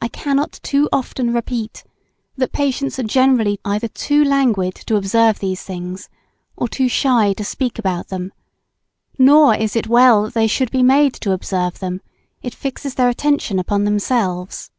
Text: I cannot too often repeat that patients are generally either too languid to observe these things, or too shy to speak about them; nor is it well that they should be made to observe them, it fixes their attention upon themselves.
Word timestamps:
I 0.00 0.06
cannot 0.06 0.60
too 0.62 0.88
often 0.92 1.34
repeat 1.34 1.82
that 2.36 2.52
patients 2.52 3.00
are 3.00 3.02
generally 3.02 3.58
either 3.64 3.88
too 3.88 4.22
languid 4.22 4.72
to 4.86 4.94
observe 4.94 5.40
these 5.40 5.64
things, 5.64 6.08
or 6.56 6.68
too 6.68 6.88
shy 6.88 7.32
to 7.32 7.42
speak 7.42 7.76
about 7.76 8.06
them; 8.06 8.32
nor 9.18 9.56
is 9.56 9.74
it 9.74 9.88
well 9.88 10.22
that 10.26 10.34
they 10.34 10.46
should 10.46 10.70
be 10.70 10.84
made 10.84 11.12
to 11.14 11.32
observe 11.32 11.80
them, 11.80 12.02
it 12.40 12.54
fixes 12.54 12.94
their 12.94 13.08
attention 13.08 13.58
upon 13.58 13.82
themselves. 13.82 14.70